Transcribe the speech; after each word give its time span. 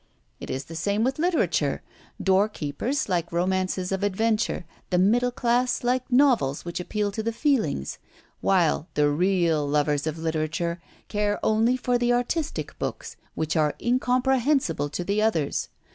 "It 0.39 0.49
is 0.49 0.63
the 0.65 0.73
same 0.75 1.03
with 1.03 1.19
literature. 1.19 1.83
Doorkeepers 2.19 3.07
like 3.07 3.31
romances 3.31 3.91
of 3.91 4.01
adventure, 4.01 4.65
the 4.89 4.97
middle 4.97 5.29
class 5.29 5.83
like 5.83 6.11
novels 6.11 6.65
which 6.65 6.79
appeal 6.79 7.11
to 7.11 7.21
the 7.21 7.31
feelings; 7.31 7.99
while 8.39 8.87
the 8.95 9.11
real 9.11 9.67
lovers 9.69 10.07
of 10.07 10.17
literature 10.17 10.81
care 11.07 11.39
only 11.45 11.77
for 11.77 11.99
the 11.99 12.13
artistic 12.13 12.79
books 12.79 13.15
which 13.35 13.55
are 13.55 13.75
incomprehensible 13.79 14.89
to 14.89 15.03
the 15.03 15.21
others. 15.21 15.69